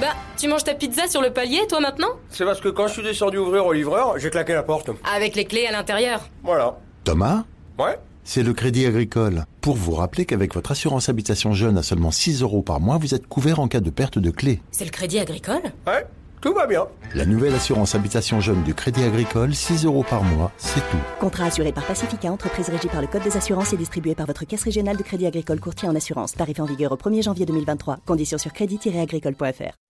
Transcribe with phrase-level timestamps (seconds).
[0.00, 2.94] Bah, tu manges ta pizza sur le palier, toi maintenant C'est parce que quand je
[2.94, 4.90] suis descendu ouvrir au livreur, j'ai claqué la porte.
[5.14, 6.22] Avec les clés à l'intérieur.
[6.42, 6.78] Voilà.
[7.04, 7.44] Thomas
[7.78, 9.44] Ouais C'est le Crédit Agricole.
[9.60, 13.14] Pour vous rappeler qu'avec votre assurance habitation jeune à seulement 6 euros par mois, vous
[13.14, 14.62] êtes couvert en cas de perte de clé.
[14.70, 16.06] C'est le crédit agricole Ouais,
[16.40, 16.86] tout va bien.
[17.14, 20.96] La nouvelle assurance habitation jeune du Crédit Agricole, 6 euros par mois, c'est tout.
[21.18, 24.46] Contrat assuré par Pacifica, entreprise régie par le Code des assurances et distribué par votre
[24.46, 26.32] caisse régionale de crédit agricole courtier en assurance.
[26.32, 27.98] Tarif en vigueur au 1er janvier 2023.
[28.06, 29.89] Conditions sur crédit-agricole.fr.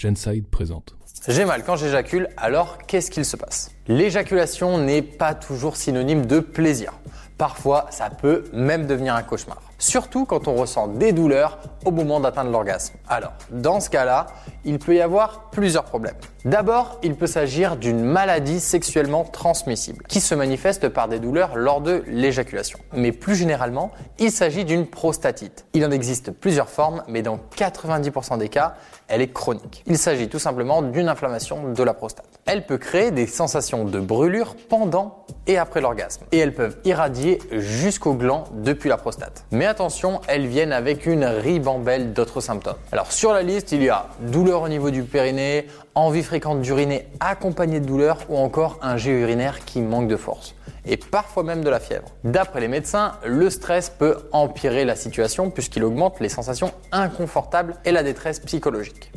[0.00, 0.96] Genside présente.
[1.28, 3.70] J'ai mal quand j'éjacule, alors qu'est-ce qu'il se passe?
[3.88, 6.92] L'éjaculation n'est pas toujours synonyme de plaisir.
[7.38, 9.62] Parfois, ça peut même devenir un cauchemar.
[9.78, 12.96] Surtout quand on ressent des douleurs au moment d'atteindre l'orgasme.
[13.08, 14.26] Alors, dans ce cas-là,
[14.66, 16.16] il peut y avoir plusieurs problèmes.
[16.44, 21.80] D'abord, il peut s'agir d'une maladie sexuellement transmissible qui se manifeste par des douleurs lors
[21.80, 22.78] de l'éjaculation.
[22.92, 25.64] Mais plus généralement, il s'agit d'une prostatite.
[25.72, 28.74] Il en existe plusieurs formes, mais dans 90% des cas,
[29.08, 29.82] elle est chronique.
[29.86, 32.28] Il s'agit tout simplement d'une inflammation de la prostate.
[32.44, 36.24] Elle peut créer des sensations de brûlure pendant et après l'orgasme.
[36.32, 39.44] Et elles peuvent irradier jusqu'au gland depuis la prostate.
[39.50, 42.76] Mais attention, elles viennent avec une ribambelle d'autres symptômes.
[42.92, 47.06] Alors sur la liste, il y a douleur au niveau du périnée, envie fréquente d'uriner
[47.20, 50.54] accompagnée de douleur ou encore un jet urinaire qui manque de force
[50.86, 52.08] et parfois même de la fièvre.
[52.24, 57.92] D'après les médecins, le stress peut empirer la situation puisqu'il augmente les sensations inconfortables et
[57.92, 59.12] la détresse psychologique.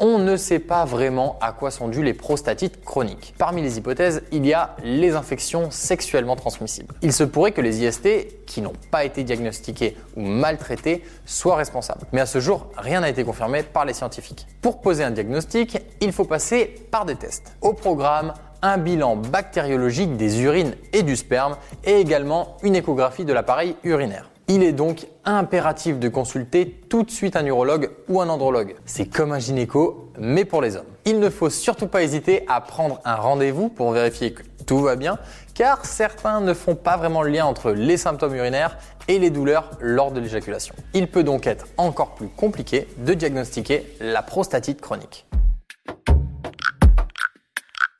[0.00, 3.34] On ne sait pas vraiment à quoi sont dues les prostatites chroniques.
[3.36, 6.94] Parmi les hypothèses, il y a les infections sexuellement transmissibles.
[7.02, 12.06] Il se pourrait que les IST, qui n'ont pas été diagnostiqués ou maltraités, soient responsables.
[12.12, 14.46] Mais à ce jour, rien n'a été confirmé par les scientifiques.
[14.62, 17.56] Pour poser un diagnostic, il faut passer par des tests.
[17.60, 23.32] Au programme, un bilan bactériologique des urines et du sperme et également une échographie de
[23.32, 24.30] l'appareil urinaire.
[24.50, 28.76] Il est donc impératif de consulter tout de suite un urologue ou un andrologue.
[28.86, 30.86] C'est comme un gynéco, mais pour les hommes.
[31.04, 34.96] Il ne faut surtout pas hésiter à prendre un rendez-vous pour vérifier que tout va
[34.96, 35.18] bien,
[35.52, 39.70] car certains ne font pas vraiment le lien entre les symptômes urinaires et les douleurs
[39.80, 40.74] lors de l'éjaculation.
[40.94, 45.27] Il peut donc être encore plus compliqué de diagnostiquer la prostatite chronique.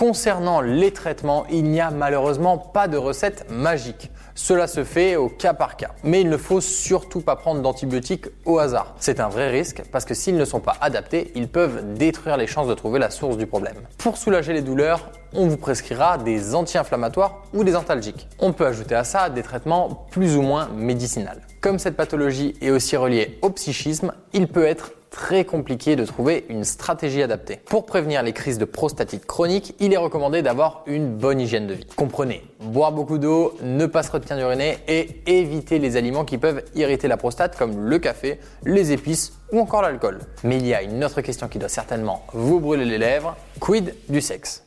[0.00, 4.10] Concernant les traitements, il n'y a malheureusement pas de recette magique.
[4.34, 5.90] Cela se fait au cas par cas.
[6.04, 8.94] Mais il ne faut surtout pas prendre d'antibiotiques au hasard.
[8.98, 12.46] C'est un vrai risque parce que s'ils ne sont pas adaptés, ils peuvent détruire les
[12.46, 13.76] chances de trouver la source du problème.
[13.98, 18.26] Pour soulager les douleurs, on vous prescrira des anti-inflammatoires ou des antalgiques.
[18.38, 21.28] On peut ajouter à ça des traitements plus ou moins médicinaux.
[21.60, 26.46] Comme cette pathologie est aussi reliée au psychisme, il peut être très compliqué de trouver
[26.48, 27.56] une stratégie adaptée.
[27.66, 31.74] Pour prévenir les crises de prostatite chronique, il est recommandé d'avoir une bonne hygiène de
[31.74, 31.86] vie.
[31.96, 36.62] Comprenez, boire beaucoup d'eau, ne pas se retenir d'uriner et éviter les aliments qui peuvent
[36.74, 40.20] irriter la prostate comme le café, les épices ou encore l'alcool.
[40.44, 43.94] Mais il y a une autre question qui doit certainement vous brûler les lèvres, quid
[44.08, 44.64] du sexe?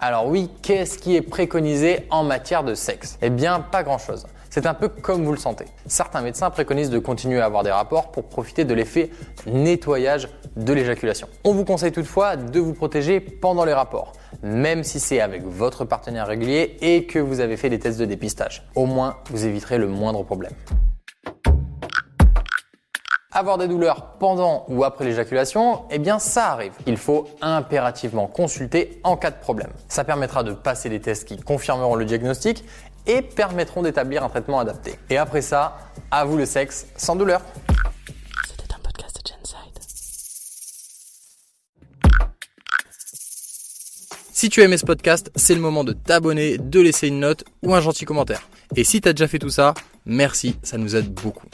[0.00, 3.18] Alors oui, qu'est-ce qui est préconisé en matière de sexe?
[3.20, 4.26] Eh bien, pas grand-chose.
[4.58, 5.66] C'est un peu comme vous le sentez.
[5.86, 9.08] Certains médecins préconisent de continuer à avoir des rapports pour profiter de l'effet
[9.46, 11.28] nettoyage de l'éjaculation.
[11.44, 15.84] On vous conseille toutefois de vous protéger pendant les rapports, même si c'est avec votre
[15.84, 18.64] partenaire régulier et que vous avez fait des tests de dépistage.
[18.74, 20.54] Au moins, vous éviterez le moindre problème.
[23.30, 26.72] Avoir des douleurs pendant ou après l'éjaculation, eh bien ça arrive.
[26.86, 29.70] Il faut impérativement consulter en cas de problème.
[29.86, 32.64] Ça permettra de passer des tests qui confirmeront le diagnostic
[33.08, 34.94] et permettront d'établir un traitement adapté.
[35.10, 35.78] Et après ça,
[36.10, 37.40] à vous le sexe sans douleur.
[38.46, 39.78] C'était un podcast de Genside.
[44.32, 47.44] Si tu as aimé ce podcast, c'est le moment de t'abonner, de laisser une note
[47.62, 48.42] ou un gentil commentaire.
[48.76, 51.46] Et si tu as déjà fait tout ça, merci, ça nous aide beaucoup.